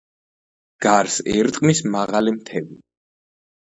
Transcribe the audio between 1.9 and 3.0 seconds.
მაღალი მთები.